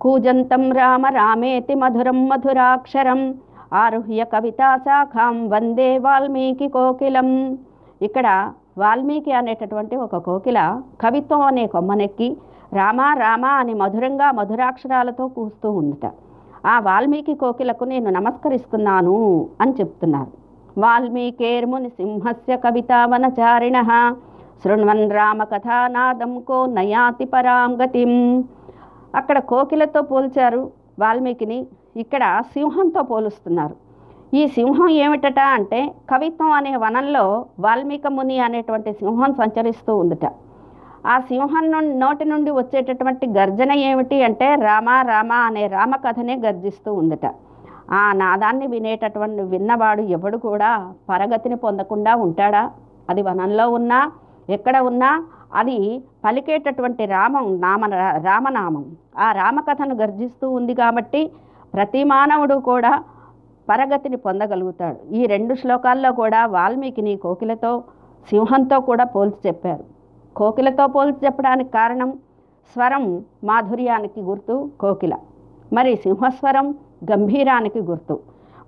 కూజంతం 0.00 0.72
రామ 0.72 1.06
రామేతి 1.06 1.74
మధురం 1.74 2.28
మధురాక్షరం 2.28 3.20
ఆరుహ్య 3.72 4.24
కవితా 4.24 4.76
శాఖాం 4.76 5.48
వందే 5.48 5.98
వాల్మీకి 5.98 6.68
కోకిలం. 6.68 7.58
ఇక్కడ 8.02 8.26
వాల్మీకి 8.78 9.32
అనేటటువంటి 9.32 9.96
ఒక 9.96 10.16
కోకిల 10.16 10.58
కవిత్వం 11.00 11.40
అనే 11.40 11.66
కొమ్మనెక్కి 11.66 12.28
రామ 12.72 13.00
రామ 13.00 13.44
అని 13.60 13.74
మధురంగా 13.74 14.32
మధురాక్షరాలతో 14.32 15.28
కూస్తూ 15.28 15.70
ఉందట. 15.70 16.06
ఆ 16.66 16.80
వాల్మీకి 16.80 17.34
కోకిలకు 17.34 17.84
నేను 17.84 18.10
నమస్కరిస్తున్నాను 18.10 19.16
అని 19.60 19.72
చెప్తున్నారు. 19.80 20.47
వాల్మీకేర్ముని 20.82 21.88
సింహస్య 21.88 22.56
కవితావనచారిణ. 22.56 23.78
శృణ్వన్ 24.62 25.10
రామకథానాదం 25.10 26.32
కో 26.48 26.66
నయాతి 26.66 27.24
పరాం 27.24 27.72
గతిం. 27.82 28.12
అక్కడ 29.14 29.38
కోకిలతో 29.38 30.02
పోల్చారు 30.02 30.62
వాల్మీకిని 30.98 31.58
ఇక్కడ 31.96 32.24
సింహంతో 32.54 33.02
పోలుస్తున్నారు. 33.02 33.76
ఈ 34.34 34.42
సింహం 34.56 34.88
ఏమిటట 35.04 35.40
అంటే 35.56 35.80
కవిత్వం 36.10 36.50
అనే 36.52 36.76
వనంలో 36.76 37.24
వాల్మీక 37.60 38.06
ముని 38.06 38.38
అనేటువంటి 38.38 38.92
సింహం 38.92 39.30
సంచరిస్తూ 39.34 39.96
ఉందట. 39.96 40.26
ఆ 41.06 41.16
సింహం 41.20 41.64
నుండి 41.72 41.94
నోటి 41.98 42.24
నుండి 42.24 42.50
వచ్చేటటువంటి 42.50 43.26
గర్జన 43.38 43.72
ఏమిటి 43.72 44.16
అంటే 44.22 44.54
రామ 44.54 44.88
రామ 45.10 45.32
అనే 45.48 45.66
రామకథనే 45.66 46.36
గర్జిస్తూ 46.36 46.90
ఉందట. 46.94 47.26
ఆ 47.92 48.12
నాదాన్ని 48.12 48.66
వినేటటువంటి 48.66 49.42
విన్నవాడు 49.42 50.02
ఎవడు 50.02 50.36
కూడా 50.36 50.92
పరగతిని 51.08 51.56
పొందకుండా 51.56 52.14
ఉంటాడా? 52.14 52.70
అది 53.10 53.22
వనంలో 53.22 53.70
ఉన్నా 53.70 54.12
ఎక్కడ 54.50 54.78
ఉన్నా 54.78 55.24
అది 55.54 56.02
పలికేటటువంటి 56.24 57.04
రామం 57.04 57.60
నామ 57.60 57.84
రామనామం. 57.94 58.84
ఆ 59.18 59.32
రామకథను 59.32 59.94
గర్జిస్తూ 59.94 60.50
ఉంది 60.50 60.74
కాబట్టి 60.74 61.30
ప్రతి 61.74 62.04
మానవుడు 62.04 62.54
కూడా 62.54 63.02
పరగతిని 63.68 64.16
పొందగలుగుతాడు. 64.16 65.14
ఈ 65.14 65.26
రెండు 65.26 65.54
శ్లోకాల్లో 65.54 66.12
కూడా 66.12 66.46
వాల్మీకిని 66.46 67.16
కోకిలతో 67.16 67.84
సింహంతో 68.30 68.80
కూడా 68.80 69.04
పోల్చి 69.04 69.40
చెప్పారు. 69.46 69.84
కోకిలతో 70.36 70.86
పోల్చి 70.86 71.16
చెప్పడానికి 71.24 71.70
కారణం 71.70 72.12
స్వరం 72.74 73.24
మాధుర్యానికి 73.44 74.20
గుర్తు 74.20 74.70
కోకిల. 74.80 75.14
మరి 75.72 75.96
సింహస్వరం 75.96 76.74
గంభీరానికి 77.02 77.80
గుర్తు. 77.90 78.14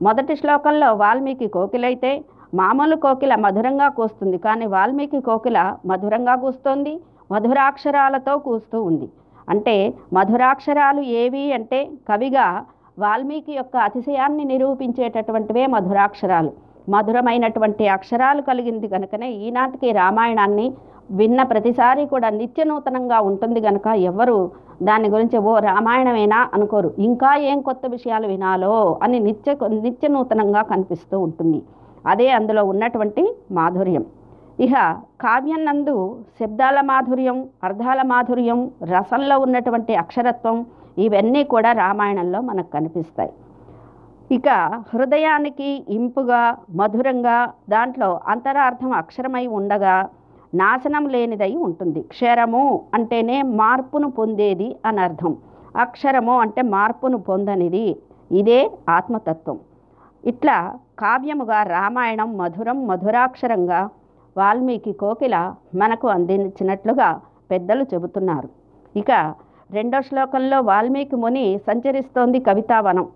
మొదటి 0.03 0.35
శ్లోకంలో 0.41 0.89
వాల్మీకి 0.95 1.47
కోకిలైతే 1.57 2.11
మామూలు 2.61 2.97
కోకిల 2.97 3.33
మధురంగా 3.45 3.89
కూస్తుంది 3.89 4.39
కానీ 4.39 4.67
వాల్మీకి 4.67 5.21
కోకిల 5.21 5.59
మధురంగా 5.87 6.35
కూస్తోంది 6.45 6.95
మధురాక్షరాలతో 7.33 8.35
కూస్తూ 8.47 8.79
ఉంది. 8.83 9.09
అంటే 9.49 9.77
మధురాక్షరాలు 10.13 11.03
ఏవి 11.23 11.45
అంటే 11.59 11.81
కవిగా 12.09 12.47
వాల్మీకి 12.99 13.53
యొక్క 13.53 13.77
అతిశయాన్ని 13.77 14.45
నిరూపించేటటువంటివే 14.45 15.67
మధురాక్షరాలు. 15.75 16.53
మధురమైనటువంటి 16.95 17.85
అక్షరాలు 17.97 18.43
కలిగింది 18.51 18.87
కనుకనే 18.95 19.29
ఈనాటికి 19.47 19.89
రామాయణాన్ని 20.01 20.67
విన్న 21.19 21.41
ప్రతిసారి 21.53 22.03
కూడా 22.13 22.29
నిత్య 22.41 22.65
నూతనంగా 22.65 23.19
ఉంటుంది 23.29 23.61
కనుక 23.61 23.87
ఎవరు 24.11 24.39
దాని 24.89 25.09
గురించి 25.15 25.37
ఓ 25.51 25.53
రామాయణమేనా 25.69 26.41
అనుకోరు. 26.55 26.91
ఇంకా 27.09 27.31
ఏం 27.51 27.59
కొత్త 27.69 27.87
విషయాలు 27.95 28.27
వినాలో 28.33 28.75
అని 29.05 29.19
నిత్య 29.27 29.57
నిత్య 29.87 30.09
నూతనంగా 30.09 30.63
కనిపిస్తూ 30.73 31.17
ఉంటుంది. 31.27 31.61
అదే 32.13 32.29
అందులో 32.39 32.63
ఉన్నటువంటి 32.73 33.25
మాధుర్యం. 33.59 34.05
ఇక 34.65 34.75
కావ్యం 35.25 35.63
నందు 35.65 35.97
శబ్దాల 36.39 36.79
మాధుర్యం 36.91 37.39
అర్థాల 37.67 38.01
మాధుర్యం 38.13 38.59
రసంలో 38.95 39.37
ఉన్నటువంటి 39.47 39.93
అక్షరత్వం 40.03 40.57
ఇవన్నీ 41.07 41.43
కూడా 41.53 41.71
రామాయణంలో 41.83 42.41
మనకు 42.49 42.71
కనిపిస్తాయి. 42.77 43.33
ఇక 44.35 44.49
హృదయానికి 44.95 45.69
ఇంపుగా 45.89 46.41
మధురంగా 46.77 47.37
దాంట్లో 47.69 48.21
అంతరార్థం 48.29 48.93
అక్షరమై 48.93 49.47
ఉండగా 49.59 49.95
నాశనం 50.55 51.09
లేనిదై 51.09 51.53
ఉంటుంది. 51.67 52.01
క్షరము 52.13 52.63
అంటేనే 52.95 53.43
మార్పును 53.43 54.11
పొందేది 54.11 54.69
అని 54.87 55.01
అర్థం 55.01 55.33
అక్షరము 55.77 56.35
అంటే 56.39 56.63
మార్పును 56.75 57.19
పొందనిది. 57.29 57.87
ఇదే 58.33 58.61
ఆత్మతత్వం. 58.89 59.59
ఇట్లా 60.25 60.57
కావ్యముగా 60.99 61.63
రామాయణం 61.75 62.31
మధురం 62.39 62.87
మధురాక్షరంగా 62.87 63.81
వాల్మీకి 64.37 64.93
కోకిల 64.93 65.37
మనకు 65.75 66.09
అందించినట్లుగా 66.09 67.09
పెద్దలు 67.51 67.85
చెబుతున్నారు. 67.95 68.49
ఇక 68.97 69.11
రెండో 69.71 69.99
శ్లోకంలో 70.09 70.61
వాల్మీకి 70.61 71.17
ముని 71.17 71.47
సంచరిస్తోంది 71.67 72.39
కవితావనం. 72.49 73.07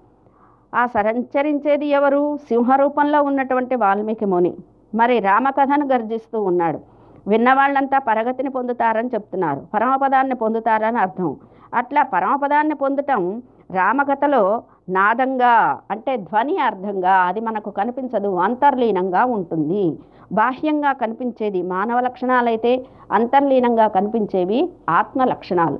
ఆ 0.75 0.87
సంచరించేది 0.87 1.87
ఎవరు? 1.87 2.37
సింహరూపంలో 2.37 3.23
ఉన్నటువంటి 3.23 3.75
వాల్మీకి 3.75 4.25
ముని. 4.25 4.54
మరి 4.95 5.19
రామకథను 5.19 5.87
గర్జిస్తూ 5.87 6.43
ఉన్నాడు. 6.43 6.81
విన్నవాళ్ళంతా 7.26 7.99
పరగతిని 7.99 8.50
పొందుతారని 8.50 9.11
చెప్తున్నారు. 9.14 9.62
పరమపదాన్ని 9.75 10.35
పొందుతారని 10.35 10.99
అర్థం. 10.99 11.37
అట్లా 11.75 12.02
పరమపదాన్ని 12.02 12.75
పొందటం 12.75 13.43
రామకథలో 13.71 14.62
నాదంగా 14.88 15.81
అంటే 15.90 16.16
ధ్వని 16.16 16.59
అర్థంగా 16.59 17.14
అది 17.14 17.40
మనకు 17.40 17.71
కనిపించదు 17.71 18.37
అంతర్లీనంగా 18.37 19.25
ఉంటుంది. 19.25 19.99
బాహ్యంగా 20.33 20.93
కనిపించేది 20.93 21.62
మానవ 21.62 22.00
లక్షణాలైతే 22.00 22.85
అంతర్లీనంగా 23.12 23.87
కనిపించేవి 23.88 24.71
ఆత్మ 24.88 25.25
లక్షణాలు. 25.25 25.78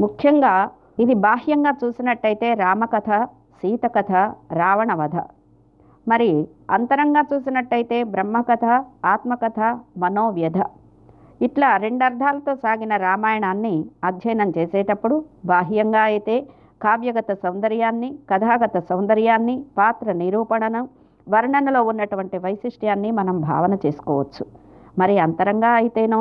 ముఖ్యంగా 0.00 0.70
ఇది 0.98 1.14
బాహ్యంగా 1.14 1.72
చూసినట్టయితే 1.84 2.54
రామకథ 2.54 3.28
సీతకథ 3.60 4.12
రావణవధ. 4.60 5.16
మరి 6.06 6.30
అంతరంగా 6.76 7.22
చూసినట్టయితే 7.30 7.98
బ్రహ్మకథ 8.14 8.66
ఆత్మకథ 9.12 9.60
మనోవ్యధ. 10.02 10.58
ఇట్లా 11.46 11.70
రెండు 11.84 12.02
అర్థాలతో 12.08 12.52
సాగిన 12.64 12.92
రామాయణాన్ని 13.06 13.74
అధ్యయనం 14.08 14.50
చేసేటప్పుడు 14.58 15.16
బాహ్యంగా 15.50 16.02
అయితే 16.10 16.36
కావ్యగత 16.84 17.32
సౌందర్యాన్ని 17.42 18.08
కథాగత 18.30 18.78
సౌందర్యాన్ని 18.90 19.56
పాత్ర 19.78 20.12
నిరూపణను 20.22 20.82
వర్ణనలో 21.26 21.80
ఉన్నటువంటి 21.90 22.36
వైశిష్ట్యాన్ని 22.46 23.10
మనం 23.18 23.36
భావన 23.50 23.74
చేసుకోవచ్చు. 23.84 24.44
మరి 25.00 25.14
అంతరంగా 25.18 25.70
అయితేనో 25.80 26.20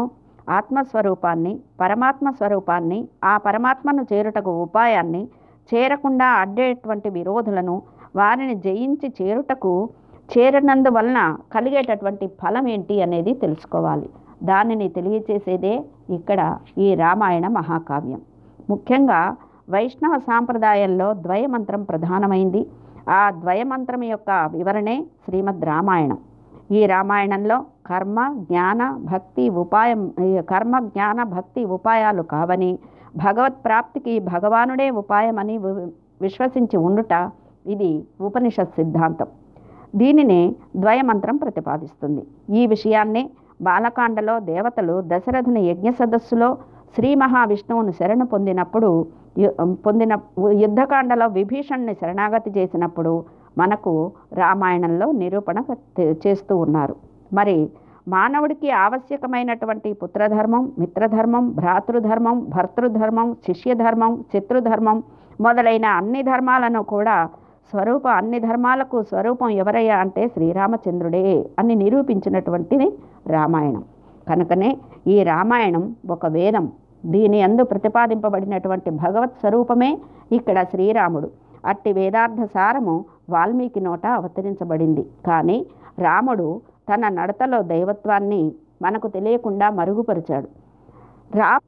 ఆత్మస్వరూపాన్ని 0.57 1.53
పరమాత్మ 1.81 2.29
స్వరూపాన్ని 2.39 2.99
ఆ 3.23 3.33
పరమాత్మను 3.45 4.03
చేరుటకు 4.11 4.51
ఉపాయాన్ని 4.65 5.23
చేరకుండా 5.73 6.25
అడ్డేటువంటి 6.25 7.09
విరోధులను 7.09 7.75
వారిని 8.15 8.55
జయించి 8.55 9.13
చేరుటకు 9.21 9.89
చేరినందువలన 10.33 11.37
కలిగేటటువంటి 11.53 12.27
ఫలం 12.41 12.67
ఏంటి 12.67 13.01
అనేది 13.01 13.33
తెలుసుకోవాలి. 13.33 14.09
దానిని 14.43 14.87
తెలియచేసేదే 14.89 15.73
ఇక్కడ 16.09 16.57
ఈ 16.77 16.95
రామాయణ 16.95 17.47
మహాకావ్యం. 17.47 18.21
ముఖ్యంగా 18.69 19.19
వైష్ణవ 19.69 20.19
సాంప్రదాయంలో 20.19 21.13
ద్వయమంత్రం 21.13 21.83
ప్రధానమైంది. 21.83 22.61
ఆ 23.09 23.31
ద్వయమంత్రం 23.31 24.03
యొక్క 24.03 24.31
వివరణే 24.51 24.95
శ్రీమద్ 25.25 25.65
రామాయణం. 25.65 26.17
ఈ 26.71 26.85
రామాయణంలో 26.85 27.57
కర్మ 27.85 28.19
జ్ఞాన 28.37 28.81
భక్తి 29.11 29.49
ఉపాయం 29.49 30.01
కర్మ 30.49 30.79
జ్ఞాన 30.79 31.23
భక్తి 31.23 31.65
ఉపాయాలు 31.65 32.23
కావని 32.23 32.71
భగవత్ 33.17 33.65
ప్రాప్తికి 33.65 34.19
భగవానుడే 34.19 34.89
ఉపాయమని 34.89 35.57
విశ్వసించి 36.21 36.77
ఉండుట 36.77 37.31
ఇది 37.67 38.05
ఉపనిషత్ 38.21 38.75
సిద్ధాంతం. 38.75 39.27
దీనిని 39.95 40.55
ద్వయమంత్రం 40.75 41.37
ప్రతిపాదిస్తుంది. 41.37 42.27
ఈ 42.57 42.67
విషయాన్నే 42.67 43.29
బాలకాండలో 43.61 44.39
దేవతలు 44.39 45.03
దశరథుని 45.07 45.61
యజ్ఞ 45.61 45.89
సదస్సులో 45.89 46.57
శ్రీ 46.95 47.15
మహావిష్ణువును 47.15 47.91
శరణు 47.91 48.25
పొందినప్పుడు 48.25 49.07
యు- 49.37 49.73
పొందిన 49.73 50.17
యుద్ధకాండలో 50.51 51.27
విభీషణ్ణి 51.27 51.93
శరణాగతి 51.93 52.59
చేసినప్పుడు 52.59 53.25
మనకు 53.57 54.11
రామాయణంలో 54.33 55.11
నిరూపణ 55.11 55.63
చేస్తూ 56.27 56.57
ఉన్నారు. 56.57 56.95
మరి 57.33 57.69
మానవుడికి 58.07 58.69
ఆవశ్యకమైనటువంటి 58.83 59.89
పుత్రధర్మం 59.93 60.63
మిత్రధర్మం 60.79 61.45
భ్రాతృధర్మం 61.59 62.37
భర్తృధర్మం 62.55 63.29
శిష్యధర్మం 63.45 64.23
శత్రుధర్మం 64.33 64.97
మొదలైన 65.41 65.85
అన్ని 65.99 66.21
ధర్మాలను 66.23 66.81
కూడా 66.93 67.15
స్వరూప 67.71 68.05
అన్ని 68.19 68.39
ధర్మాలకు 68.39 68.97
స్వరూపం 69.01 69.49
ఎవరయ్యా 69.61 69.95
అంటే 69.97 70.23
శ్రీరామచంద్రుడే 70.27 71.23
అని 71.59 71.75
నిరూపించినటువంటిది 71.75 72.87
రామాయణం. 73.27 73.83
కనుకనే 74.29 74.69
ఈ 75.07 75.23
రామాయణం 75.23 75.83
ఒక 76.09 76.25
వేదం. 76.35 76.65
దీని 77.05 77.39
అందు 77.41 77.63
ప్రతిపాదింపబడినటువంటి 77.63 78.89
భగవత్ 79.01 79.35
స్వరూపమే 79.41 79.91
ఇక్కడ 80.31 80.57
శ్రీరాముడు. 80.63 81.27
అట్టి 81.65 81.91
వేదార్థ 81.93 82.41
సారము 82.53 82.95
వాల్మీకి 83.29 83.79
నోట 83.79 84.05
అవతరించబడింది. 84.19 85.03
కానీ 85.27 85.57
రాముడు 85.99 86.47
తన 86.89 87.07
నడతలో 87.09 87.61
దైవత్వాన్ని 87.61 88.41
మనకు 88.81 89.07
తెలియకుండా 89.07 89.69
మరుగుపరిచాడు. 89.69 90.47
రా 91.37 91.59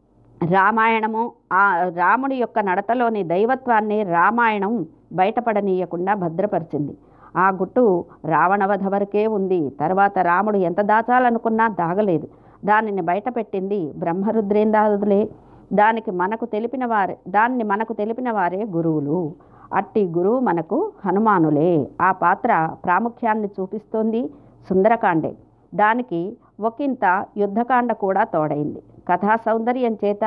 రామాయణము 0.51 1.32
ఆ 1.53 1.91
రాముడి 1.95 2.36
యొక్క 2.36 2.60
నడతలోని 2.60 3.23
దైవత్వాన్ని 3.23 4.03
రామాయణం 4.03 4.86
బయటపడనీయకుండా 5.13 6.13
భద్రపరిచింది. 6.13 6.97
ఆ 7.38 7.49
గుట్టు 7.49 8.06
రావణవధ 8.25 8.88
వరకే 8.88 9.27
ఉంది. 9.27 9.69
తర్వాత 9.80 10.19
రాముడు 10.19 10.58
ఎంత 10.58 10.82
దాచాలనుకున్నా 10.82 11.67
దాగలేదు. 11.67 12.27
దానిని 12.65 13.01
బయటపెట్టింది 13.01 13.93
బ్రహ్మరుద్రేంద్రాదులే. 13.97 15.30
దానికి 15.73 16.12
మనకు 16.12 16.45
తెలిపిన 16.45 16.86
వారే 16.86 17.17
దాన్ని 17.27 17.63
మనకు 17.63 17.93
తెలిపిన 17.93 18.32
వారే 18.32 18.65
గురువులు. 18.75 19.32
అట్టి 19.73 20.03
గురువు 20.17 20.39
మనకు 20.39 20.91
హనుమానులే. 21.06 21.88
ఆ 22.01 22.12
పాత్ర 22.12 22.69
ప్రాముఖ్యాన్ని 22.86 23.49
చూపిస్తోంది. 23.60 24.21
సుందరకాండే. 24.69 25.32
దానికి 25.73 26.21
ఒకంత 26.67 27.06
యుద్ధకాండ 27.38 27.91
కూడా 28.03 28.23
తోడైంది. 28.34 28.80
కథా 29.10 29.34
సౌందర్యం 29.45 29.93
చేత 30.03 30.23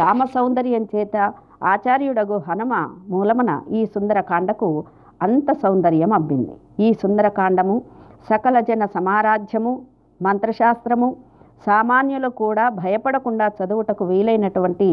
రామ 0.00 0.20
సౌందర్యం 0.34 0.84
చేత 0.94 1.16
ఆచార్యుడగు 1.72 2.36
హనుమ 2.48 2.74
మూలమన 3.12 3.50
ఈ 3.78 3.80
సుందరకాండకు 3.94 4.68
అంత 5.26 5.52
సౌందర్యం 5.62 6.12
అబ్బింది. 6.18 6.54
ఈ 6.86 6.88
సుందరకాండము 7.02 7.76
సకల 8.30 8.56
జన 8.68 8.84
సమారాధ్యము 8.96 9.72
మంత్రశాస్త్రము 10.20 11.08
సామాన్యులు 11.66 12.28
కూడా 12.42 12.64
భయపడకుండా 12.82 13.46
చదువుటకు 13.58 14.04
వీలైనటువంటి 14.04 14.88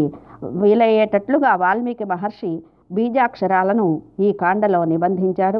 వీలయ్యేటట్లుగా 0.61 1.51
వాల్మీకి 1.63 2.05
మహర్షి 2.13 2.51
బీజాక్షరాలను 2.95 3.87
ఈ 4.19 4.29
కాండలో 4.41 4.81
నిబంధించాడు. 4.93 5.59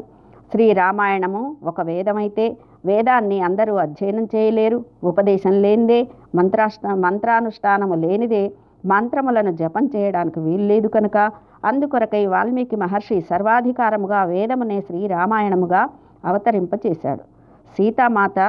శ్రీరామాయణము 0.51 1.43
ఒక 1.69 1.81
వేదమైతే 1.81 2.45
వేదాన్ని 2.85 3.37
అందరూ 3.41 3.73
అధ్యయనం 3.75 4.25
చేయలేరు 4.35 4.77
ఉపదేశం 5.03 5.55
లేనిదే 5.61 5.99
మంత్రాష్ట 6.35 6.85
మంత్రానుష్ఠానము 7.05 7.95
లేనిదే 7.95 8.43
మంత్రములను 8.85 9.51
జపం 9.51 9.85
చేయడానికి 9.95 10.39
వీల్లేదు 10.39 10.87
కనుక 10.87 11.17
అందుకొరకై 11.63 12.23
వాల్మీకి 12.25 12.75
మహర్షి 12.75 13.17
సర్వాధికారముగా 13.29 14.19
వేదమునే 14.23 14.77
శ్రీరామాయణముగా 14.81 15.81
అవతరింపచేశాడు. 16.25 17.23
సీతామాత 17.75 18.39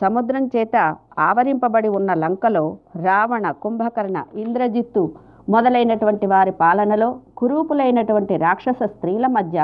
సముద్రం 0.00 0.44
చేత 0.46 0.76
ఆవరింపబడి 1.18 1.88
ఉన్న 1.88 2.10
లంకలో 2.14 2.64
రావణ 3.04 3.46
కుంభకర్ణ 3.62 4.18
ఇంద్రజిత్తు 4.34 5.02
మొదలైనటువంటి 5.48 6.26
వారి 6.26 6.52
పాలనలో 6.62 7.08
కురూపులైనటువంటి 7.36 8.34
రాక్షస 8.36 8.82
స్త్రీల 8.94 9.26
మధ్య 9.26 9.58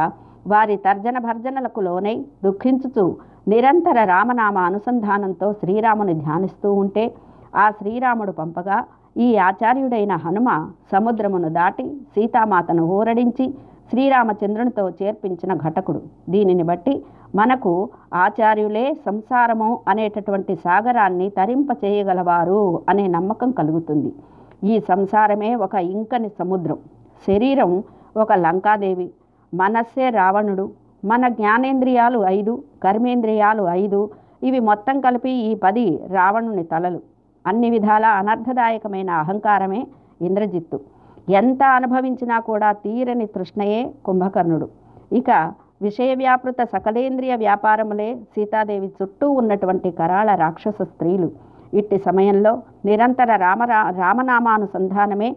వారి 0.46 0.76
తర్జన 0.86 1.16
భర్జనలకు 1.18 1.80
లోనై 1.80 2.14
దుఃఖించుచు 2.44 3.04
నిరంతర 3.48 4.04
రామనామ 4.04 4.58
అనుసంధానంతో 4.58 5.52
శ్రీరాముని 5.52 6.14
ధ్యానిస్తూ 6.14 6.72
ఉంటే 6.72 7.04
ఆ 7.56 7.70
శ్రీరాముడు 7.70 8.32
పంపగా 8.32 8.78
ఈ 9.16 9.36
ఆచార్యుడైన 9.36 10.16
హనుమ 10.16 10.48
సముద్రమును 10.92 11.48
దాటి 11.48 11.84
సీతామాతను 12.14 12.82
ఊరడించి 12.86 13.54
శ్రీరామచంద్రునితో 13.90 14.90
చేర్పించిన 14.90 15.54
ఘటకుడు. 15.54 16.02
దీనిని 16.28 16.62
బట్టి 16.62 16.94
మనకు 17.34 17.72
ఆచార్యులే 18.14 18.94
సంసారము 19.06 19.80
అనేటటువంటి 19.88 20.56
సాగరాన్ని 20.56 21.30
తరింప 21.30 21.70
చేయగలవారు 21.84 22.82
అనే 22.88 23.06
నమ్మకం 23.06 23.50
కలుగుతుంది. 23.50 24.12
ఈ 24.64 24.80
సంసారమే 24.80 25.54
ఒక 25.54 25.74
ఇంకని 25.74 26.28
సముద్రం. 26.38 26.78
శరీరం 27.26 27.72
ఒక 28.16 28.32
లంకాదేవి. 28.32 29.08
మనస్సే 29.54 30.10
రావణుడు. 30.10 30.66
మన 31.04 31.28
జ్ఞానేంద్రియాలు 31.28 32.24
ఐదు 32.26 32.62
కర్మేంద్రియాలు 32.84 33.62
ఐదు 33.70 34.10
ఇవి 34.42 34.60
మొత్తం 34.60 35.00
కలిపి 35.00 35.30
ఈ 35.30 35.54
పది 35.54 36.00
రావణుని 36.12 36.64
తలలు. 36.64 37.00
అన్ని 37.46 37.70
విధాల 37.70 38.06
అనర్థదాయకమైన 38.06 39.10
అహంకారమే 39.10 39.86
ఇంద్రజిత్తు. 40.22 40.80
ఎంత 41.30 41.62
అనుభవించినా 41.62 42.40
కూడా 42.40 42.72
తీరని 42.72 43.26
తృష్ణయే 43.26 43.90
కుంభకర్ణుడు. 44.04 44.68
ఇక 45.12 45.52
విషయ 45.82 46.14
వ్యాపృత 46.14 46.56
సకలేంద్రియ 46.62 47.34
వ్యాపారములే 47.34 48.16
సీతాదేవి 48.34 48.92
చుట్టూ 49.02 49.30
ఉన్నటువంటి 49.30 49.90
కరాళ 49.90 50.34
రాక్షస 50.34 50.82
స్త్రీలు. 50.82 51.32
ఇట్టి 51.74 51.98
సమయంలో 51.98 52.62
నిరంతర 52.84 53.36
రామరా 53.36 53.90
రామనామానుసంధానమే 53.90 55.36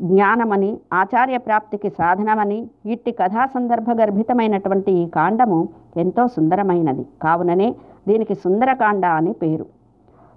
జ్ఞానమని 0.00 0.78
ఆచార్య 0.92 1.38
ప్రాప్తికి 1.38 1.90
సాధనమని 1.90 2.58
ఇట్టి 2.86 3.12
కథా 3.12 3.46
సందర్భ 3.46 3.90
గర్భితమైనటువంటి 4.00 4.92
ఈ 4.92 5.06
కాండము 5.08 5.68
ఎంతో 5.96 6.26
సుందరమైనది. 6.26 7.06
కావుననే 7.22 7.68
దీనికి 8.08 8.34
సుందరకాండ 8.34 9.06
అని 9.20 9.32
పేరు. 9.32 9.66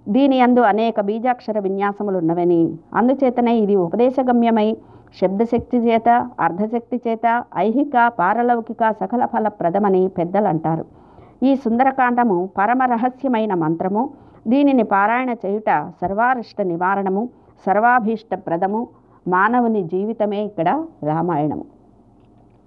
దీని 0.08 0.40
అందు 0.40 0.60
అనేక 0.60 1.00
బీజాక్షర 1.00 1.58
విన్యాసములు 1.58 2.16
ఉన్నవని 2.18 2.62
అందుచేతనే 2.94 3.52
ఇది 3.56 3.76
ఉపదేశగమ్యమై 3.76 4.68
శబ్దశక్తి 5.20 5.78
చేత 5.78 6.08
అర్ధశక్తి 6.40 7.00
చేత 7.06 7.44
ఐహిక 7.56 8.08
పారలౌకిక 8.18 8.90
సకల 9.00 9.24
ఫలప్రదమని 9.24 10.08
పెద్దలు 10.08 10.48
అంటారు 10.48 10.84
ఈ 11.42 11.54
సుందరకాండము 11.54 12.50
పరమ 12.58 12.82
రహస్యమైన 12.82 13.54
మంత్రము. 13.54 14.02
దీనిని 14.48 14.82
పారాయణ 14.82 15.30
చేయుట 15.44 15.70
సర్వారిష్ట 16.00 16.60
నివారణము 16.62 17.22
సర్వాభీష్ట 17.66 18.34
ప్రదము 18.46 18.88
మానవుని 19.28 19.82
జీవితమే 19.82 20.44
ఇక్కడ 20.44 20.84
రామాయణము. 21.02 21.64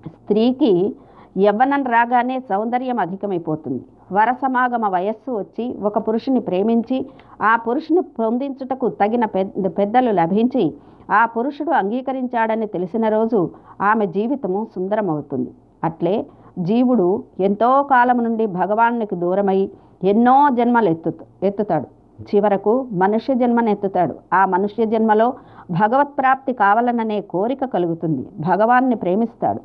స్త్రీకి 0.08 0.96
యవ్వనం 1.38 1.84
రాగానే 1.84 2.40
సౌందర్యం 2.40 3.00
అధికమైపోతుంది. 3.00 3.86
వరసమాగమ 4.12 4.88
వయస్సు 4.88 5.32
వచ్చి 5.32 5.76
ఒక 5.84 5.98
పురుషుని 5.98 6.40
ప్రేమించి 6.40 7.06
ఆ 7.42 7.56
పురుషుని 7.56 8.02
పొందించుటకు 8.02 8.90
తగిన 8.90 9.26
పెద్ద 9.26 9.68
పెద్దలు 9.78 10.12
లభించి 10.12 10.74
ఆ 11.12 11.26
పురుషుడు 11.26 11.72
అంగీకరించాడని 11.72 12.68
తెలిసిన 12.68 13.10
రోజు 13.10 13.50
ఆమె 13.82 14.06
జీవితము 14.06 14.68
సుందరమవుతుంది. 14.76 15.52
అట్లే 15.84 16.26
జీవుడు 16.60 17.24
ఎంతో 17.40 17.84
కాలం 17.84 18.24
నుండి 18.24 18.46
భగవానునికి 18.46 19.16
దూరమై 19.16 19.70
ఎన్నో 20.04 20.50
జన్మలు 20.54 20.90
ఎత్తు 20.90 21.14
ఎత్తుతాడు. 21.44 22.05
చివరకు 22.22 22.88
మనుష్య 22.92 23.34
జన్మనెత్తుతాడు. 23.34 24.16
ఆ 24.34 24.46
మనుష్య 24.46 24.86
జన్మలో 24.86 25.34
భగవత్ప్రాప్తి 25.72 26.54
కావాలననే 26.54 27.22
కోరిక 27.22 27.66
కలుగుతుంది. 27.66 28.28
భగవాన్ని 28.40 28.96
ప్రేమిస్తాడు. 28.96 29.60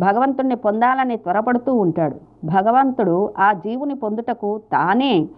భగవంతుణ్ణి 0.00 0.56
పొందాలని 0.56 1.16
త్వరపడుతూ 1.16 1.74
ఉంటాడు. 1.74 2.16
భగవంతుడు 2.44 3.32
ఆ 3.38 3.52
జీవుని 3.52 3.94
పొందుటకు 3.94 4.60
తానే 4.72 5.28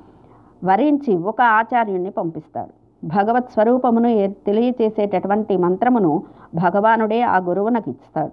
వరించి 0.65 1.17
ఒక 1.17 1.41
ఆచార్యుణ్ణి 1.41 2.11
పంపిస్తాడు. 2.11 2.73
భగవత్ 3.07 3.51
స్వరూపమును 3.53 4.33
తెలియచేసేటటువంటి 4.47 5.57
మంత్రమును 5.57 6.23
భగవానుడే 6.55 7.23
ఆ 7.23 7.39
గురువునకు 7.39 7.91
ఇస్తాడు 7.91 8.33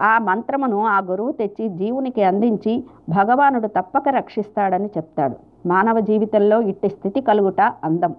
ఆ 0.00 0.18
మంత్రమును 0.18 0.86
ఆ 0.86 0.98
గురువు 0.98 1.32
తెచ్చి 1.32 1.68
జీవునికి 1.68 2.22
అందించి 2.22 2.84
భగవానుడు 3.08 3.66
తప్పక 3.66 4.08
రక్షిస్తాడని 4.08 4.86
చెప్తాడు. 4.86 5.47
మానవ 5.72 5.96
జీవితంలో 6.08 6.56
ఇట్టి 6.70 6.88
స్థితి 6.96 7.20
కలుగుట 7.28 7.60
అందం. 7.88 8.12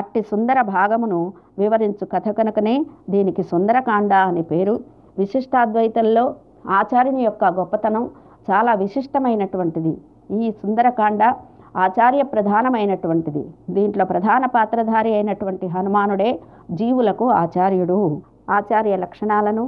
అట్టి 0.00 0.20
సుందర 0.30 0.58
భాగమును 0.76 1.20
వివరించు 1.62 2.04
కథ 2.12 2.28
కనుకనే 2.38 2.74
దీనికి 3.14 3.42
సుందరకాండ 3.52 4.12
అని 4.30 4.42
పేరు. 4.50 4.74
విశిష్టాద్వైతంలో 5.20 6.24
ఆచార్యుని 6.78 7.22
యొక్క 7.28 7.44
గొప్పతనం 7.58 8.04
చాలా 8.48 8.72
విశిష్టమైనటువంటిది. 8.82 9.92
ఈ 10.40 10.50
సుందరకాండ 10.62 11.22
ఆచార్య 11.84 12.22
ప్రధానమైనటువంటిది. 12.32 13.42
దీంట్లో 13.76 14.04
ప్రధాన 14.12 14.44
పాత్రధారి 14.56 15.12
అయినటువంటి 15.18 15.66
హనుమానుడే 15.74 16.30
జీవులకు 16.80 17.26
ఆచార్యుడు. 17.42 17.98
ఆచార్య 18.58 18.96
లక్షణాలను 19.04 19.64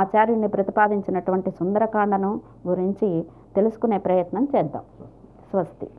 ఆచార్యుని 0.00 0.48
ప్రతిపాదించినటువంటి 0.54 1.50
సుందరకాండను 1.58 2.30
గురించి 2.68 3.08
తెలుసుకునే 3.56 3.98
ప్రయత్నం 4.06 4.44
చేద్దాం. 4.52 4.84
స్వస్తి. 5.50 5.88